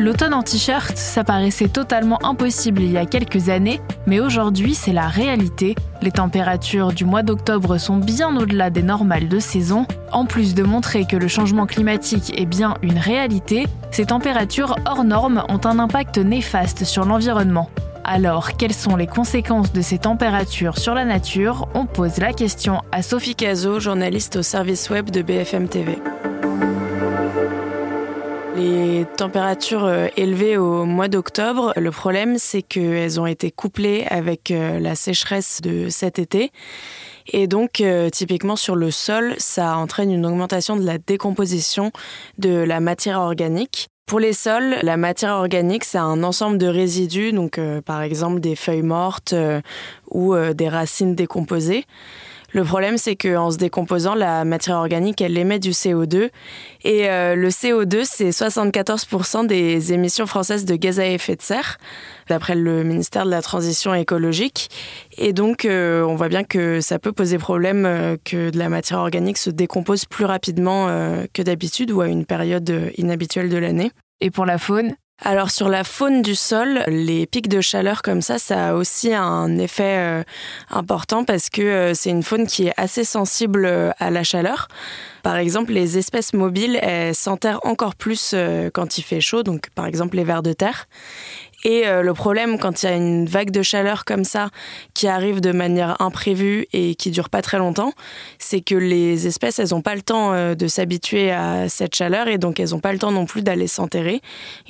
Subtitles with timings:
[0.00, 4.94] L'automne en t-shirt, ça paraissait totalement impossible il y a quelques années, mais aujourd'hui c'est
[4.94, 5.74] la réalité.
[6.00, 9.84] Les températures du mois d'octobre sont bien au-delà des normales de saison.
[10.10, 15.04] En plus de montrer que le changement climatique est bien une réalité, ces températures hors
[15.04, 17.68] normes ont un impact néfaste sur l'environnement.
[18.02, 21.68] Alors, quelles sont les conséquences de ces températures sur la nature?
[21.74, 25.98] On pose la question à Sophie Cazot, journaliste au service web de BFM TV.
[28.60, 34.50] Les températures euh, élevées au mois d'octobre, le problème c'est qu'elles ont été couplées avec
[34.50, 36.52] euh, la sécheresse de cet été.
[37.32, 41.90] Et donc, euh, typiquement sur le sol, ça entraîne une augmentation de la décomposition
[42.36, 43.88] de la matière organique.
[44.04, 48.56] Pour les sols, la matière organique, c'est un ensemble de résidus, donc par exemple des
[48.56, 49.34] feuilles mortes
[50.10, 51.84] ou des racines décomposées.
[52.52, 56.30] Le problème, c'est qu'en se décomposant, la matière organique, elle émet du CO2.
[56.82, 61.78] Et euh, le CO2, c'est 74% des émissions françaises de gaz à effet de serre,
[62.28, 64.68] d'après le ministère de la Transition écologique.
[65.16, 68.68] Et donc, euh, on voit bien que ça peut poser problème euh, que de la
[68.68, 70.88] matière organique se décompose plus rapidement
[71.32, 73.92] que d'habitude ou à une période inhabituelle de l'année.
[74.20, 78.22] Et pour la faune, alors sur la faune du sol, les pics de chaleur comme
[78.22, 80.22] ça, ça a aussi un effet euh,
[80.70, 84.68] important parce que euh, c'est une faune qui est assez sensible euh, à la chaleur.
[85.22, 86.80] Par exemple, les espèces mobiles,
[87.12, 88.34] s'enterrent encore plus
[88.72, 90.88] quand il fait chaud, donc par exemple les vers de terre.
[91.64, 94.48] Et euh, le problème, quand il y a une vague de chaleur comme ça,
[94.94, 97.92] qui arrive de manière imprévue et qui dure pas très longtemps,
[98.38, 102.28] c'est que les espèces, elles n'ont pas le temps euh, de s'habituer à cette chaleur
[102.28, 104.22] et donc elles n'ont pas le temps non plus d'aller s'enterrer.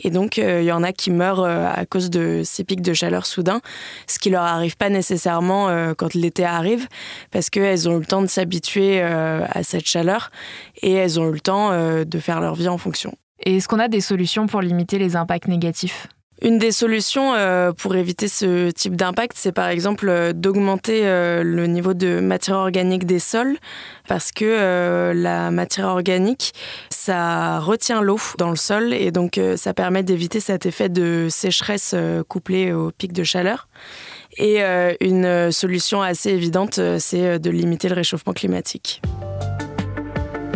[0.03, 2.93] Et donc, euh, il y en a qui meurent à cause de ces pics de
[2.93, 3.61] chaleur soudains,
[4.07, 6.87] ce qui leur arrive pas nécessairement quand l'été arrive,
[7.31, 10.31] parce qu'elles ont eu le temps de s'habituer à cette chaleur
[10.83, 11.71] et elles ont eu le temps
[12.05, 13.15] de faire leur vie en fonction.
[13.45, 16.09] Et est-ce qu'on a des solutions pour limiter les impacts négatifs?
[16.43, 21.43] Une des solutions euh, pour éviter ce type d'impact, c'est par exemple euh, d'augmenter euh,
[21.43, 23.57] le niveau de matière organique des sols,
[24.09, 26.53] parce que la matière organique,
[26.89, 31.95] ça retient l'eau dans le sol et donc ça permet d'éviter cet effet de sécheresse
[32.29, 33.69] couplé au pic de chaleur.
[34.37, 34.61] Et
[35.01, 39.01] une solution assez évidente, c'est de limiter le réchauffement climatique.